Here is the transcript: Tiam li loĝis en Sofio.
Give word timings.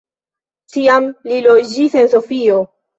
Tiam 0.77 1.07
li 1.29 1.39
loĝis 1.49 2.03
en 2.05 2.13
Sofio. 2.19 2.63